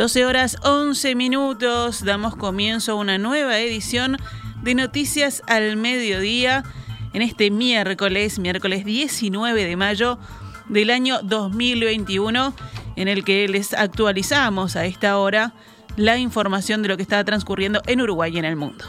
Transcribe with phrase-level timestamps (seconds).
[0.00, 4.16] 12 horas 11 minutos, damos comienzo a una nueva edición
[4.62, 6.64] de Noticias al Mediodía
[7.12, 10.18] en este miércoles, miércoles 19 de mayo
[10.70, 12.54] del año 2021,
[12.96, 15.52] en el que les actualizamos a esta hora
[15.96, 18.86] la información de lo que está transcurriendo en Uruguay y en el mundo.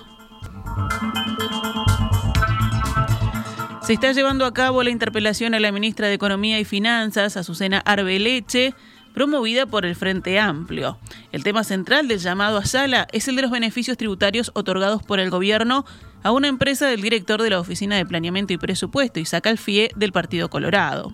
[3.81, 7.79] Se está llevando a cabo la interpelación a la ministra de Economía y Finanzas, Azucena
[7.79, 8.73] Arbeleche,
[9.13, 10.97] promovida por el Frente Amplio.
[11.31, 15.19] El tema central del llamado a sala es el de los beneficios tributarios otorgados por
[15.19, 15.85] el gobierno
[16.23, 20.11] a una empresa del director de la Oficina de Planeamiento y Presupuesto, Isaac Alfie, del
[20.11, 21.13] Partido Colorado.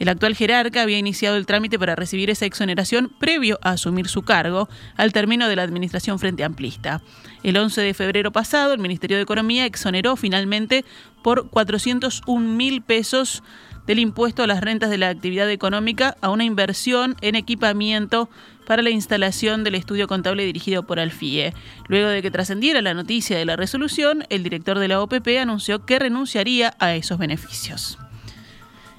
[0.00, 4.22] El actual jerarca había iniciado el trámite para recibir esa exoneración previo a asumir su
[4.22, 4.66] cargo
[4.96, 7.02] al término de la administración frente amplista.
[7.42, 10.86] El 11 de febrero pasado, el Ministerio de Economía exoneró finalmente
[11.22, 13.42] por 401 mil pesos
[13.90, 18.30] del impuesto a las rentas de la actividad económica a una inversión en equipamiento
[18.64, 21.52] para la instalación del estudio contable dirigido por Alfie.
[21.88, 25.86] Luego de que trascendiera la noticia de la resolución, el director de la OPP anunció
[25.86, 27.98] que renunciaría a esos beneficios.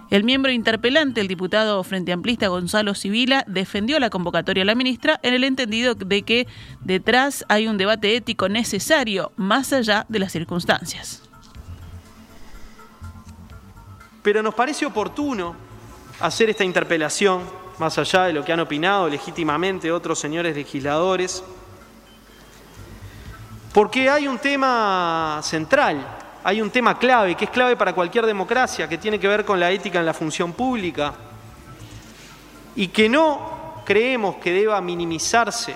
[0.09, 5.22] El miembro interpelante, el diputado Frente Amplista Gonzalo Civila, defendió la convocatoria a la ministra
[5.23, 6.48] en el entendido de que
[6.81, 11.20] detrás hay un debate ético necesario más allá de las circunstancias
[14.22, 15.55] pero nos parece oportuno
[16.19, 17.41] hacer esta interpelación,
[17.80, 21.44] más allá de lo que han opinado legítimamente otros señores legisladores,
[23.73, 26.05] porque hay un tema central,
[26.44, 29.59] hay un tema clave, que es clave para cualquier democracia, que tiene que ver con
[29.59, 31.14] la ética en la función pública,
[32.75, 35.75] y que no creemos que deba minimizarse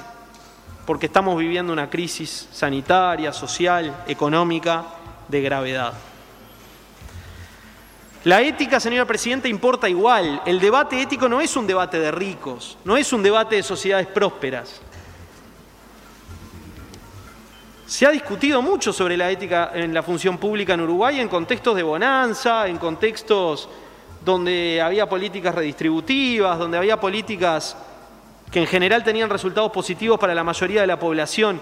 [0.85, 4.85] porque estamos viviendo una crisis sanitaria, social, económica
[5.27, 5.93] de gravedad.
[8.25, 10.41] La ética, señora Presidenta, importa igual.
[10.47, 14.07] El debate ético no es un debate de ricos, no es un debate de sociedades
[14.07, 14.81] prósperas.
[17.85, 21.75] Se ha discutido mucho sobre la ética en la función pública en Uruguay en contextos
[21.75, 23.69] de bonanza, en contextos
[24.23, 27.77] donde había políticas redistributivas, donde había políticas
[28.49, 31.61] que en general tenían resultados positivos para la mayoría de la población.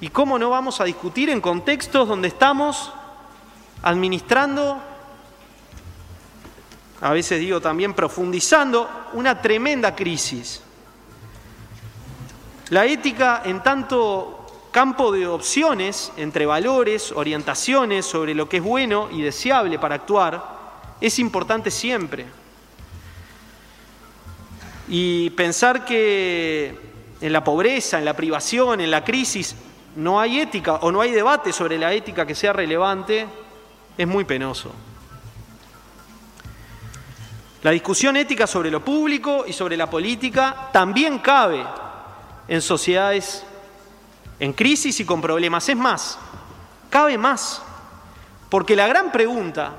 [0.00, 2.92] ¿Y cómo no vamos a discutir en contextos donde estamos
[3.82, 4.93] administrando
[7.04, 10.62] a veces digo también profundizando, una tremenda crisis.
[12.70, 19.10] La ética en tanto campo de opciones entre valores, orientaciones sobre lo que es bueno
[19.12, 20.42] y deseable para actuar,
[20.98, 22.24] es importante siempre.
[24.88, 26.74] Y pensar que
[27.20, 29.54] en la pobreza, en la privación, en la crisis,
[29.94, 33.26] no hay ética o no hay debate sobre la ética que sea relevante,
[33.98, 34.72] es muy penoso.
[37.64, 41.64] La discusión ética sobre lo público y sobre la política también cabe
[42.46, 43.42] en sociedades
[44.38, 45.66] en crisis y con problemas.
[45.66, 46.18] Es más,
[46.90, 47.62] cabe más,
[48.50, 49.76] porque la gran pregunta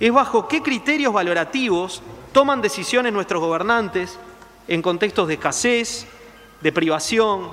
[0.00, 2.00] es bajo qué criterios valorativos
[2.32, 4.18] toman decisiones nuestros gobernantes
[4.66, 6.06] en contextos de escasez,
[6.62, 7.50] de privación,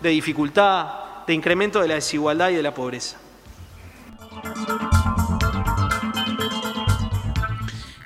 [0.00, 3.18] de dificultad, de incremento de la desigualdad y de la pobreza.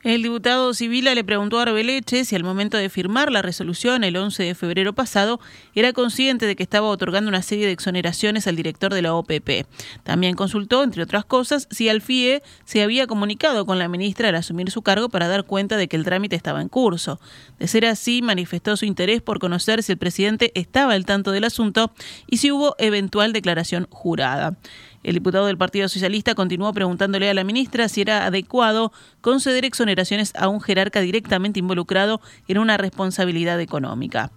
[0.04, 4.16] El diputado Civila le preguntó a Arbeleche si al momento de firmar la resolución el
[4.16, 5.38] 11 de febrero pasado
[5.76, 9.64] era consciente de que estaba otorgando una serie de exoneraciones al director de la OPP.
[10.02, 14.72] También consultó, entre otras cosas, si Alfie se había comunicado con la ministra al asumir
[14.72, 17.20] su cargo para dar cuenta de que el trámite estaba en curso.
[17.60, 21.44] De ser así, manifestó su interés por conocer si el presidente estaba al tanto del
[21.44, 21.92] asunto
[22.26, 24.56] y si hubo eventual declaración jurada.
[25.02, 30.32] El diputado del Partido Socialista continuó preguntándole a la ministra si era adecuado conceder exoneraciones
[30.36, 34.30] a un jerarca directamente involucrado en una responsabilidad económica.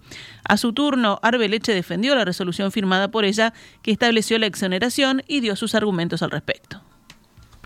[0.44, 5.40] A su turno, Arbeleche defendió la resolución firmada por ella que estableció la exoneración y
[5.40, 6.82] dio sus argumentos al respecto.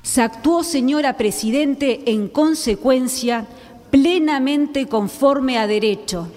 [0.03, 3.47] Se actuó, señora Presidente, en consecuencia
[3.91, 6.31] plenamente conforme a derecho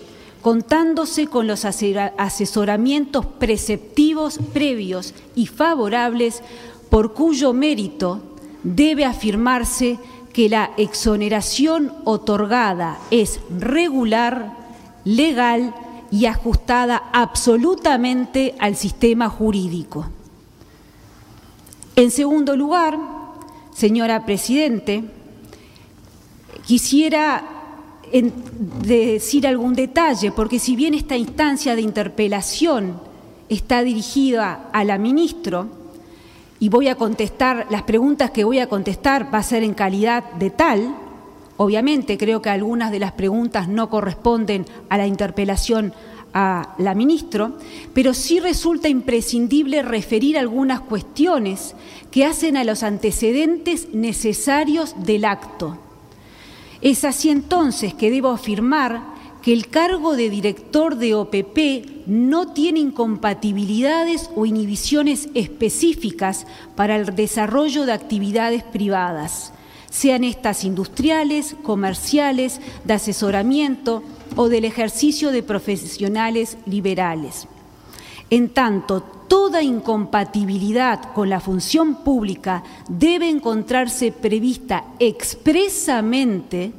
[0.43, 6.43] contándose con los asesoramientos preceptivos previos y favorables
[6.89, 8.21] por cuyo mérito
[8.61, 9.97] debe afirmarse
[10.33, 14.57] que la exoneración otorgada es regular,
[15.05, 15.73] legal
[16.11, 20.07] y ajustada absolutamente al sistema jurídico.
[21.95, 22.99] En segundo lugar,
[23.73, 25.05] señora Presidente,
[26.65, 27.52] quisiera
[28.21, 32.99] decir algún detalle, porque si bien esta instancia de interpelación
[33.49, 35.67] está dirigida a la ministro,
[36.59, 40.31] y voy a contestar, las preguntas que voy a contestar va a ser en calidad
[40.35, 40.95] de tal,
[41.57, 45.93] obviamente creo que algunas de las preguntas no corresponden a la interpelación
[46.33, 47.57] a la ministro,
[47.93, 51.75] pero sí resulta imprescindible referir algunas cuestiones
[52.11, 55.77] que hacen a los antecedentes necesarios del acto.
[56.83, 59.01] Es así entonces que debo afirmar
[59.41, 66.45] que el cargo de director de OPP no tiene incompatibilidades o inhibiciones específicas
[66.75, 69.53] para el desarrollo de actividades privadas,
[69.89, 74.03] sean estas industriales, comerciales, de asesoramiento
[74.35, 77.47] o del ejercicio de profesionales liberales.
[78.29, 86.71] En tanto, toda incompatibilidad con la función pública debe encontrarse prevista expresamente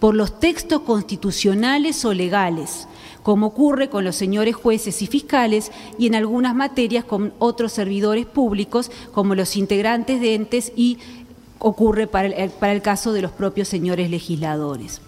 [0.00, 2.88] por los textos constitucionales o legales,
[3.22, 8.26] como ocurre con los señores jueces y fiscales y en algunas materias con otros servidores
[8.26, 10.98] públicos, como los integrantes de entes y
[11.60, 15.00] ocurre para el, caso de los propios señores legisladores.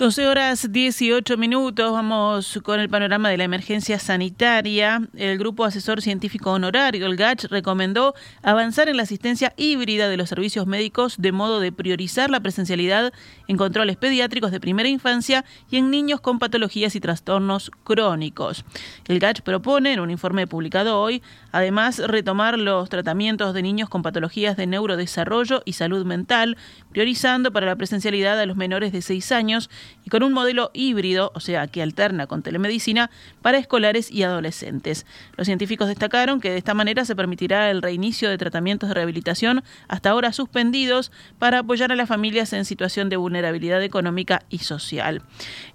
[0.00, 5.06] 12 horas 18 minutos, vamos con el panorama de la emergencia sanitaria.
[5.14, 10.30] El Grupo Asesor Científico Honorario, el GACH, recomendó avanzar en la asistencia híbrida de los
[10.30, 13.12] servicios médicos de modo de priorizar la presencialidad
[13.46, 18.64] en controles pediátricos de primera infancia y en niños con patologías y trastornos crónicos.
[19.06, 24.02] El GACH propone, en un informe publicado hoy, además retomar los tratamientos de niños con
[24.02, 26.56] patologías de neurodesarrollo y salud mental,
[26.90, 29.70] priorizando para la presencialidad a los menores de 6 años
[30.04, 33.10] y con un modelo híbrido, o sea, que alterna con telemedicina,
[33.42, 35.06] para escolares y adolescentes.
[35.36, 39.62] Los científicos destacaron que de esta manera se permitirá el reinicio de tratamientos de rehabilitación
[39.88, 45.22] hasta ahora suspendidos para apoyar a las familias en situación de vulnerabilidad económica y social.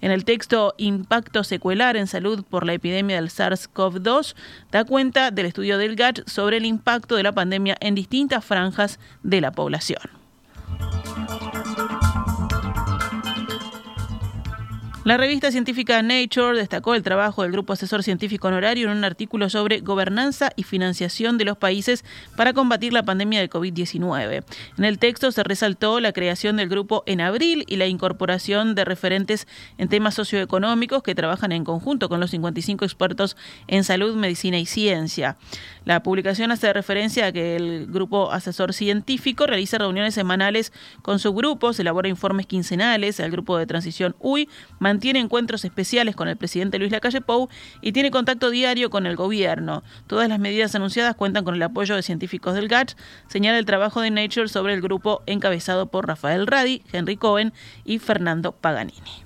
[0.00, 4.34] En el texto Impacto secuelar en salud por la epidemia del SARS-CoV-2
[4.70, 9.00] da cuenta del estudio del GATT sobre el impacto de la pandemia en distintas franjas
[9.22, 10.02] de la población.
[15.06, 19.48] La revista científica Nature destacó el trabajo del Grupo Asesor Científico Honorario en un artículo
[19.48, 22.04] sobre gobernanza y financiación de los países
[22.34, 24.42] para combatir la pandemia de COVID-19.
[24.76, 28.84] En el texto se resaltó la creación del grupo en abril y la incorporación de
[28.84, 29.46] referentes
[29.78, 33.36] en temas socioeconómicos que trabajan en conjunto con los 55 expertos
[33.68, 35.36] en salud, medicina y ciencia.
[35.86, 41.78] La publicación hace referencia a que el Grupo Asesor Científico realiza reuniones semanales con subgrupos,
[41.78, 44.48] elabora informes quincenales, el Grupo de Transición UI
[44.80, 47.48] mantiene encuentros especiales con el presidente Luis Lacalle Pou
[47.82, 49.84] y tiene contacto diario con el gobierno.
[50.08, 52.96] Todas las medidas anunciadas cuentan con el apoyo de científicos del GATS,
[53.28, 57.52] señala el trabajo de Nature sobre el grupo encabezado por Rafael Radi, Henry Cohen
[57.84, 59.22] y Fernando Paganini.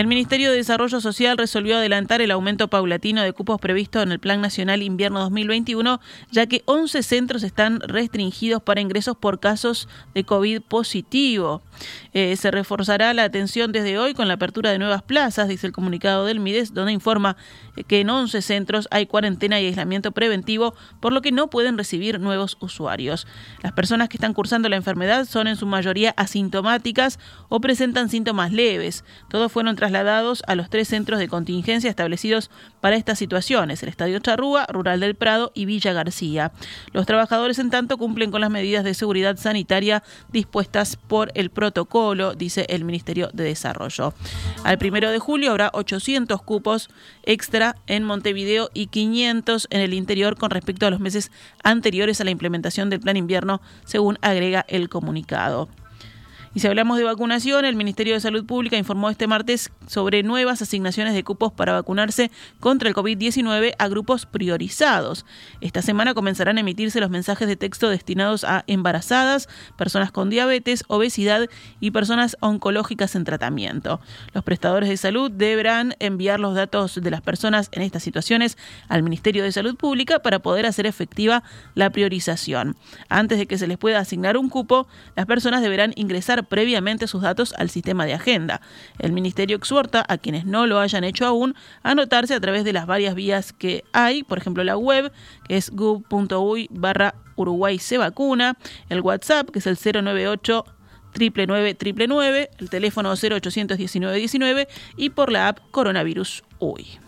[0.00, 4.18] El Ministerio de Desarrollo Social resolvió adelantar el aumento paulatino de cupos previsto en el
[4.18, 6.00] Plan Nacional Invierno 2021,
[6.30, 11.60] ya que 11 centros están restringidos para ingresos por casos de COVID positivo.
[12.14, 15.74] Eh, se reforzará la atención desde hoy con la apertura de nuevas plazas, dice el
[15.74, 17.36] comunicado del MIDES, donde informa
[17.86, 22.20] que en 11 centros hay cuarentena y aislamiento preventivo, por lo que no pueden recibir
[22.20, 23.26] nuevos usuarios.
[23.62, 27.18] Las personas que están cursando la enfermedad son en su mayoría asintomáticas
[27.50, 29.04] o presentan síntomas leves.
[29.28, 32.48] Todos fueron trasladados a los tres centros de contingencia establecidos
[32.80, 36.52] para estas situaciones, el Estadio Charrúa, Rural del Prado y Villa García.
[36.92, 42.34] Los trabajadores, en tanto, cumplen con las medidas de seguridad sanitaria dispuestas por el protocolo,
[42.34, 44.14] dice el Ministerio de Desarrollo.
[44.62, 46.88] Al primero de julio habrá 800 cupos
[47.24, 51.32] extra en Montevideo y 500 en el interior con respecto a los meses
[51.64, 55.68] anteriores a la implementación del plan invierno, según agrega el comunicado.
[56.52, 60.60] Y si hablamos de vacunación, el Ministerio de Salud Pública informó este martes sobre nuevas
[60.60, 65.24] asignaciones de cupos para vacunarse contra el COVID-19 a grupos priorizados.
[65.60, 70.82] Esta semana comenzarán a emitirse los mensajes de texto destinados a embarazadas, personas con diabetes,
[70.88, 74.00] obesidad y personas oncológicas en tratamiento.
[74.34, 79.04] Los prestadores de salud deberán enviar los datos de las personas en estas situaciones al
[79.04, 81.44] Ministerio de Salud Pública para poder hacer efectiva
[81.76, 82.76] la priorización.
[83.08, 87.22] Antes de que se les pueda asignar un cupo, las personas deberán ingresar previamente sus
[87.22, 88.60] datos al sistema de agenda.
[88.98, 92.72] El Ministerio exhorta a quienes no lo hayan hecho aún a anotarse a través de
[92.72, 95.12] las varias vías que hay, por ejemplo la web,
[95.46, 98.56] que es gov.uy barra Uruguay se vacuna,
[98.88, 100.64] el WhatsApp, que es el 098
[101.18, 107.00] 999 el teléfono 0819 19 y por la app Coronavirus UI.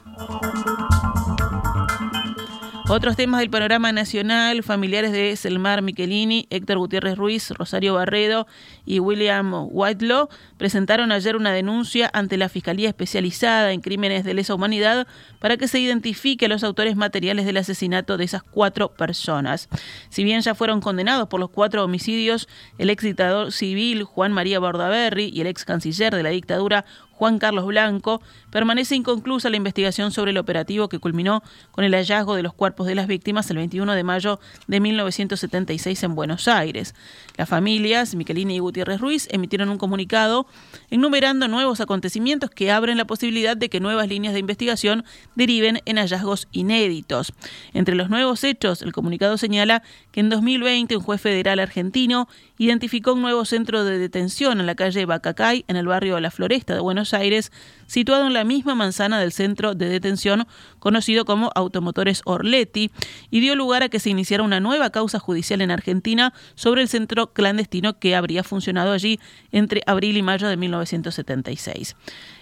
[2.89, 8.47] Otros temas del panorama nacional, familiares de Selmar Michelini, Héctor Gutiérrez Ruiz, Rosario Barredo
[8.85, 14.55] y William Whitelaw presentaron ayer una denuncia ante la Fiscalía Especializada en Crímenes de Lesa
[14.55, 15.07] Humanidad
[15.39, 19.69] para que se identifique a los autores materiales del asesinato de esas cuatro personas.
[20.11, 22.49] Si bien ya fueron condenados por los cuatro homicidios,
[22.79, 26.85] el ex dictador civil Juan María Bordaberry y el ex canciller de la dictadura
[27.23, 32.35] Juan Carlos Blanco, permanece inconclusa la investigación sobre el operativo que culminó con el hallazgo
[32.35, 36.97] de los cuerpos de las víctimas el 21 de mayo de 1976 en Buenos Aires.
[37.37, 40.49] Las familias, Miquelini y Gutiérrez Ruiz, emitieron un comunicado
[40.91, 45.05] enumerando nuevos acontecimientos que abren la posibilidad de que nuevas líneas de investigación
[45.37, 47.33] deriven en hallazgos inéditos.
[47.73, 52.27] Entre los nuevos hechos, el comunicado señala que en 2020 un juez federal argentino
[52.65, 56.75] identificó un nuevo centro de detención en la calle Bacacay, en el barrio La Floresta
[56.75, 57.51] de Buenos Aires,
[57.89, 60.47] situado en la misma manzana del centro de detención
[60.79, 62.93] conocido como Automotores Orletti,
[63.31, 66.89] y dio lugar a que se iniciara una nueva causa judicial en Argentina sobre el
[66.89, 69.19] centro clandestino que habría funcionado allí
[69.51, 71.97] entre abril y mayo de 1976.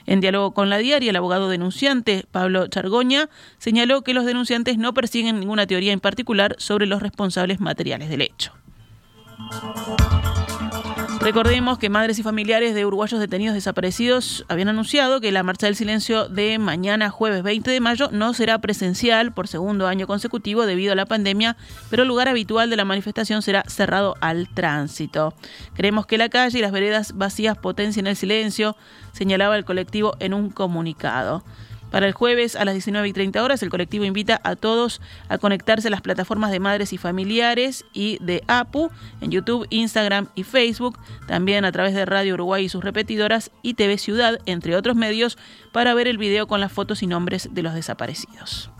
[0.04, 4.92] En diálogo con la diaria, el abogado denunciante, Pablo Chargoña, señaló que los denunciantes no
[4.92, 8.52] persiguen ninguna teoría en particular sobre los responsables materiales del hecho.
[11.20, 15.76] Recordemos que madres y familiares de uruguayos detenidos desaparecidos habían anunciado que la marcha del
[15.76, 20.92] silencio de mañana jueves 20 de mayo no será presencial por segundo año consecutivo debido
[20.92, 21.58] a la pandemia,
[21.90, 25.34] pero el lugar habitual de la manifestación será cerrado al tránsito.
[25.74, 28.74] Creemos que la calle y las veredas vacías potencian el silencio,
[29.12, 31.44] señalaba el colectivo en un comunicado.
[31.90, 35.38] Para el jueves a las 19 y 30 horas, el colectivo invita a todos a
[35.38, 40.44] conectarse a las plataformas de madres y familiares y de APU en YouTube, Instagram y
[40.44, 44.96] Facebook, también a través de Radio Uruguay y sus repetidoras y TV Ciudad, entre otros
[44.96, 45.38] medios,
[45.72, 48.70] para ver el video con las fotos y nombres de los desaparecidos.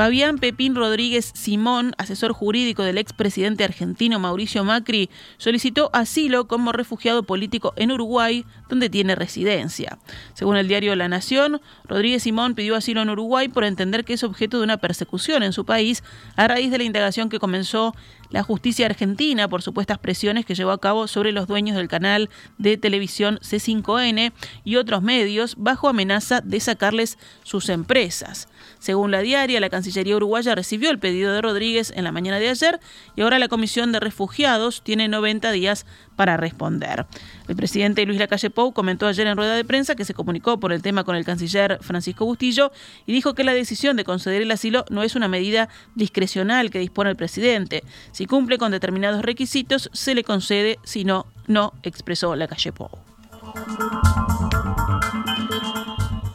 [0.00, 7.24] Fabián Pepín Rodríguez Simón, asesor jurídico del expresidente argentino Mauricio Macri, solicitó asilo como refugiado
[7.24, 9.98] político en Uruguay, donde tiene residencia.
[10.32, 14.24] Según el diario La Nación, Rodríguez Simón pidió asilo en Uruguay por entender que es
[14.24, 16.02] objeto de una persecución en su país
[16.34, 17.94] a raíz de la indagación que comenzó
[18.30, 22.30] la justicia argentina por supuestas presiones que llevó a cabo sobre los dueños del canal
[22.58, 24.32] de televisión C5N
[24.64, 28.48] y otros medios bajo amenaza de sacarles sus empresas.
[28.78, 32.48] Según la diaria, la Cancillería uruguaya recibió el pedido de Rodríguez en la mañana de
[32.48, 32.80] ayer
[33.16, 37.06] y ahora la Comisión de Refugiados tiene 90 días para responder.
[37.48, 40.72] El presidente Luis Lacalle Pou comentó ayer en rueda de prensa que se comunicó por
[40.72, 42.72] el tema con el canciller Francisco Bustillo
[43.06, 46.78] y dijo que la decisión de conceder el asilo no es una medida discrecional que
[46.78, 47.82] dispone el presidente.
[48.20, 52.90] Si cumple con determinados requisitos, se le concede, si no, no, expresó Lacalle Pou.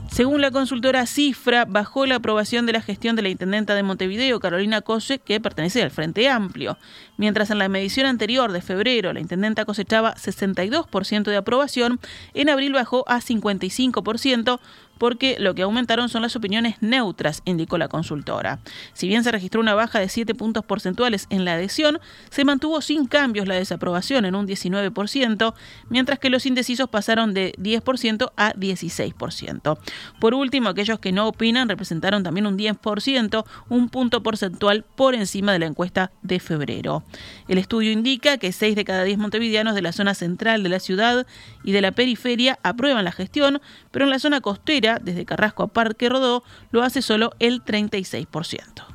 [0.10, 4.39] Según la consultora Cifra, bajó la aprobación de la gestión de la intendenta de Montevideo,
[4.39, 6.80] Carolina Cose, que pertenece al Frente Amplio.
[7.17, 12.00] Mientras en la medición anterior de febrero la intendenta cosechaba 62% de aprobación,
[12.34, 14.60] en abril bajó a 55%,
[14.98, 18.60] porque lo que aumentaron son las opiniones neutras, indicó la consultora.
[18.93, 22.81] Si bien se registró una baja de 7 puntos porcentuales en la adhesión, se mantuvo
[22.81, 25.53] sin cambios la desaprobación en un 19%,
[25.89, 29.77] mientras que los indecisos pasaron de 10% a 16%.
[30.19, 35.51] Por último, aquellos que no opinan representaron también un 10%, un punto porcentual por encima
[35.53, 37.03] de la encuesta de febrero.
[37.47, 40.79] El estudio indica que 6 de cada 10 montevideanos de la zona central de la
[40.79, 41.25] ciudad
[41.63, 45.67] y de la periferia aprueban la gestión, pero en la zona costera desde Carrasco a
[45.67, 48.85] Parque Rodó, lo hace solo el 36%.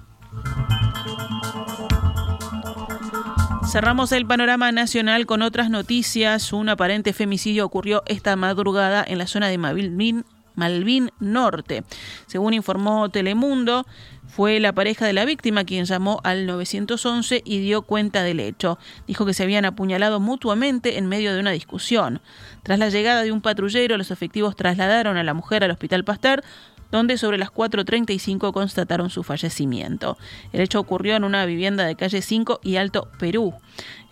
[3.70, 6.52] Cerramos el panorama nacional con otras noticias.
[6.52, 10.24] Un aparente femicidio ocurrió esta madrugada en la zona de Malvin,
[10.60, 11.84] Malvin Norte.
[12.26, 13.86] Según informó Telemundo,
[14.28, 18.78] fue la pareja de la víctima quien llamó al 911 y dio cuenta del hecho.
[19.06, 22.20] Dijo que se habían apuñalado mutuamente en medio de una discusión.
[22.62, 26.44] Tras la llegada de un patrullero, los efectivos trasladaron a la mujer al Hospital Pasteur,
[26.90, 30.18] donde sobre las 4.35 constataron su fallecimiento.
[30.52, 33.54] El hecho ocurrió en una vivienda de calle 5 y Alto Perú.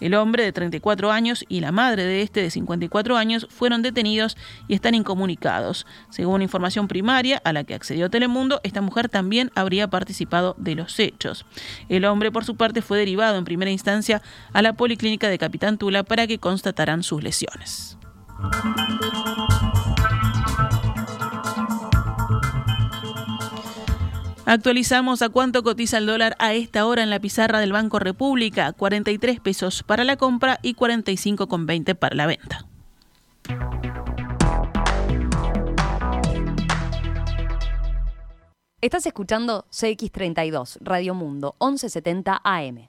[0.00, 4.36] El hombre de 34 años y la madre de este de 54 años fueron detenidos
[4.68, 5.86] y están incomunicados.
[6.10, 10.98] Según información primaria a la que accedió Telemundo, esta mujer también habría participado de los
[11.00, 11.46] hechos.
[11.88, 15.78] El hombre, por su parte, fue derivado en primera instancia a la policlínica de Capitán
[15.78, 17.98] Tula para que constataran sus lesiones.
[24.48, 28.72] Actualizamos a cuánto cotiza el dólar a esta hora en la pizarra del Banco República,
[28.72, 32.66] 43 pesos para la compra y 45,20 para la venta.
[38.80, 42.88] Estás escuchando CX32, Radio Mundo, 1170 AM.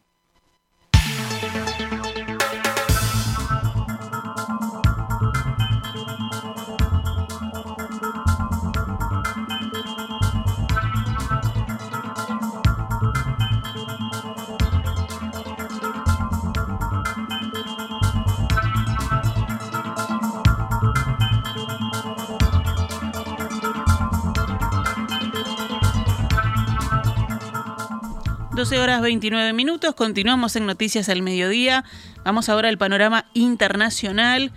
[28.69, 31.83] 12 horas 29 minutos, continuamos en Noticias al Mediodía.
[32.23, 34.51] Vamos ahora al panorama internacional.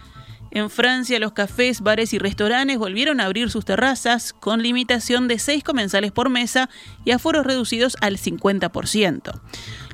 [0.51, 5.39] En Francia, los cafés, bares y restaurantes volvieron a abrir sus terrazas con limitación de
[5.39, 6.69] seis comensales por mesa
[7.07, 9.41] y aforos reducidos al 50%.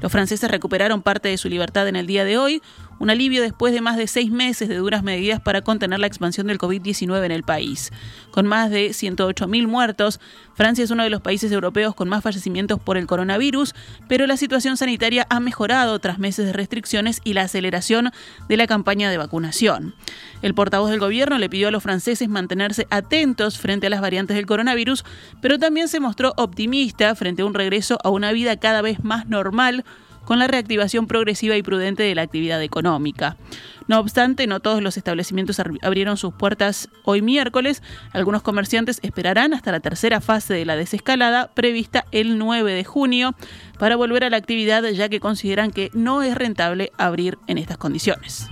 [0.03, 2.61] Los franceses recuperaron parte de su libertad en el día de hoy,
[2.99, 6.47] un alivio después de más de seis meses de duras medidas para contener la expansión
[6.47, 7.93] del COVID-19 en el país.
[8.31, 10.21] Con más de 108.000 muertos,
[10.55, 13.75] Francia es uno de los países europeos con más fallecimientos por el coronavirus,
[14.09, 18.11] pero la situación sanitaria ha mejorado tras meses de restricciones y la aceleración
[18.49, 19.95] de la campaña de vacunación.
[20.43, 24.37] El portavoz del gobierno le pidió a los franceses mantenerse atentos frente a las variantes
[24.37, 25.05] del coronavirus,
[25.41, 29.27] pero también se mostró optimista frente a un regreso a una vida cada vez más
[29.27, 29.85] normal
[30.29, 33.39] con la reactivación progresiva y prudente de la actividad económica.
[33.87, 37.83] No obstante, no todos los establecimientos abrieron sus puertas hoy miércoles.
[38.13, 43.35] Algunos comerciantes esperarán hasta la tercera fase de la desescalada prevista el 9 de junio
[43.79, 47.79] para volver a la actividad ya que consideran que no es rentable abrir en estas
[47.79, 48.51] condiciones.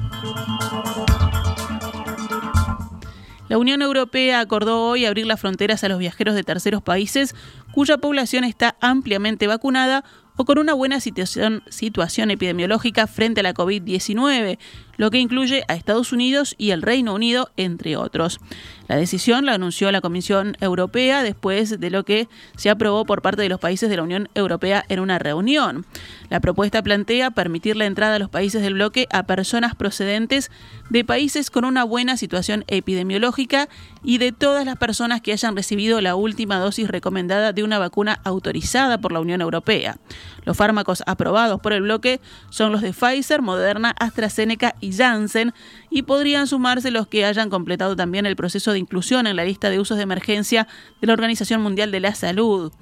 [3.50, 7.34] La Unión Europea acordó hoy abrir las fronteras a los viajeros de terceros países
[7.72, 10.04] cuya población está ampliamente vacunada
[10.36, 14.58] o con una buena situación, situación epidemiológica frente a la COVID-19,
[14.96, 18.40] lo que incluye a Estados Unidos y el Reino Unido, entre otros.
[18.88, 23.42] La decisión la anunció la Comisión Europea después de lo que se aprobó por parte
[23.42, 25.84] de los países de la Unión Europea en una reunión.
[26.30, 30.50] La propuesta plantea permitir la entrada a los países del bloque a personas procedentes
[30.90, 33.68] de países con una buena situación epidemiológica
[34.04, 38.20] y de todas las personas que hayan recibido la última dosis recomendada de una vacuna
[38.22, 39.98] autorizada por la Unión Europea.
[40.44, 45.52] Los fármacos aprobados por el bloque son los de Pfizer, Moderna, AstraZeneca y Janssen
[45.90, 49.70] y podrían sumarse los que hayan completado también el proceso de inclusión en la lista
[49.70, 50.68] de usos de emergencia
[51.00, 52.72] de la Organización Mundial de la Salud.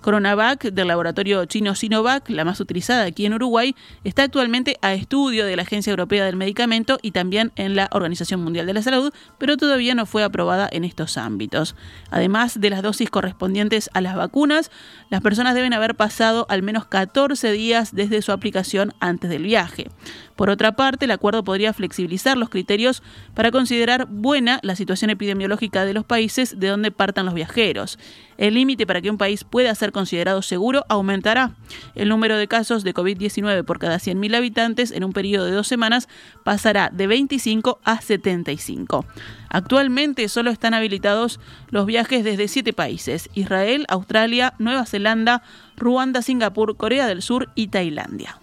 [0.00, 5.44] Coronavac del laboratorio chino Sinovac, la más utilizada aquí en Uruguay, está actualmente a estudio
[5.44, 9.12] de la Agencia Europea del Medicamento y también en la Organización Mundial de la Salud,
[9.38, 11.74] pero todavía no fue aprobada en estos ámbitos.
[12.10, 14.70] Además de las dosis correspondientes a las vacunas,
[15.10, 19.88] las personas deben haber pasado al menos 14 días desde su aplicación antes del viaje.
[20.36, 23.02] Por otra parte, el acuerdo podría flexibilizar los criterios
[23.34, 27.98] para considerar buena la situación epidemiológica de los países de donde partan los viajeros.
[28.38, 31.56] El límite para que un país pueda ser considerado seguro aumentará.
[31.94, 35.66] El número de casos de COVID-19 por cada 100.000 habitantes en un periodo de dos
[35.66, 36.08] semanas
[36.44, 39.04] pasará de 25 a 75.
[39.50, 45.42] Actualmente solo están habilitados los viajes desde siete países, Israel, Australia, Nueva Zelanda,
[45.76, 48.38] Ruanda, Singapur, Corea del Sur y Tailandia.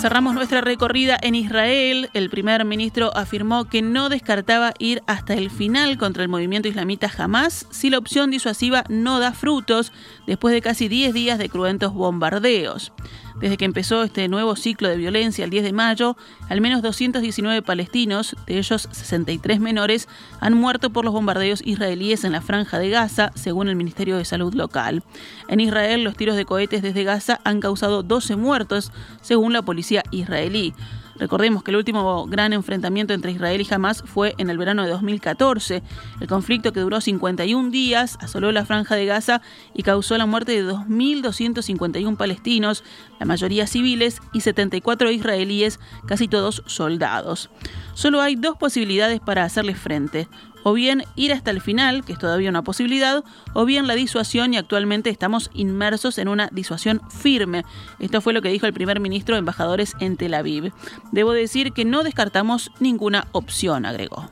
[0.00, 2.08] Cerramos nuestra recorrida en Israel.
[2.14, 7.08] El primer ministro afirmó que no descartaba ir hasta el final contra el movimiento islamita
[7.08, 9.92] jamás si la opción disuasiva no da frutos
[10.24, 12.92] después de casi 10 días de cruentos bombardeos.
[13.40, 16.16] Desde que empezó este nuevo ciclo de violencia el 10 de mayo,
[16.48, 20.08] al menos 219 palestinos, de ellos 63 menores,
[20.40, 24.24] han muerto por los bombardeos israelíes en la franja de Gaza, según el Ministerio de
[24.24, 25.04] Salud local.
[25.48, 30.02] En Israel, los tiros de cohetes desde Gaza han causado 12 muertos, según la policía
[30.10, 30.74] israelí.
[31.18, 34.90] Recordemos que el último gran enfrentamiento entre Israel y Hamas fue en el verano de
[34.90, 35.82] 2014.
[36.20, 39.42] El conflicto que duró 51 días asoló la franja de Gaza
[39.74, 42.84] y causó la muerte de 2.251 palestinos,
[43.18, 47.50] la mayoría civiles, y 74 israelíes, casi todos soldados.
[47.94, 50.28] Solo hay dos posibilidades para hacerle frente
[50.62, 54.54] o bien ir hasta el final, que es todavía una posibilidad, o bien la disuasión
[54.54, 57.64] y actualmente estamos inmersos en una disuasión firme.
[57.98, 60.72] Esto fue lo que dijo el primer ministro de embajadores en Tel Aviv.
[61.12, 64.28] Debo decir que no descartamos ninguna opción, agregó.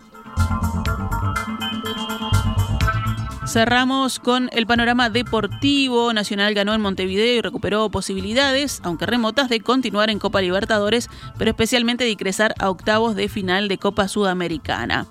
[3.46, 6.12] Cerramos con el panorama deportivo.
[6.12, 11.08] Nacional ganó en Montevideo y recuperó posibilidades, aunque remotas, de continuar en Copa Libertadores,
[11.38, 15.06] pero especialmente de ingresar a octavos de final de Copa Sudamericana.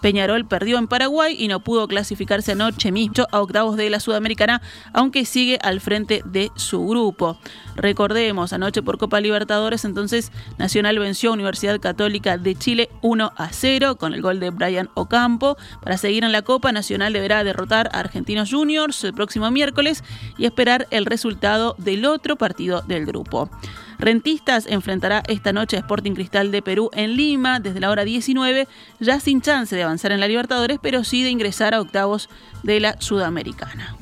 [0.00, 4.62] Peñarol perdió en Paraguay y no pudo clasificarse anoche mismo a octavos de la Sudamericana,
[4.92, 7.38] aunque sigue al frente de su grupo.
[7.74, 13.48] Recordemos, anoche por Copa Libertadores, entonces Nacional venció a Universidad Católica de Chile 1 a
[13.52, 15.56] 0 con el gol de Brian Ocampo.
[15.82, 20.04] Para seguir en la Copa, Nacional deberá derrotar a Argentinos Juniors el próximo miércoles
[20.36, 23.50] y esperar el resultado del otro partido del grupo.
[24.00, 28.66] Rentistas enfrentará esta noche a Sporting Cristal de Perú en Lima desde la hora 19,
[28.98, 32.30] ya sin chance de avanzar en la Libertadores, pero sí de ingresar a octavos
[32.62, 33.94] de la Sudamericana.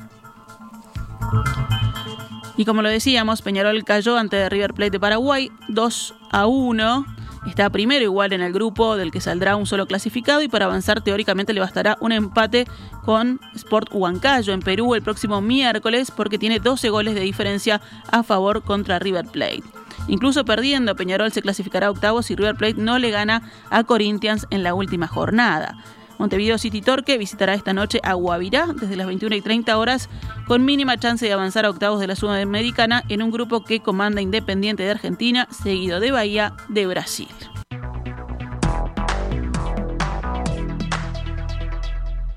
[2.55, 7.05] Y como lo decíamos, Peñarol cayó ante River Plate de Paraguay 2 a 1.
[7.47, 11.01] Está primero igual en el grupo del que saldrá un solo clasificado y para avanzar
[11.01, 12.67] teóricamente le bastará un empate
[13.03, 18.23] con Sport Huancayo en Perú el próximo miércoles porque tiene 12 goles de diferencia a
[18.23, 19.78] favor contra River Plate.
[20.09, 24.47] Incluso perdiendo, Peñarol se clasificará a octavos y River Plate no le gana a Corinthians
[24.49, 25.77] en la última jornada.
[26.17, 30.09] Montevideo City Torque visitará esta noche a Guavirá desde las 21 y 30 horas,
[30.47, 34.19] con mínima chance de avanzar a octavos de la Sudamericana en un grupo que comanda
[34.19, 37.29] Independiente de Argentina, seguido de Bahía de Brasil.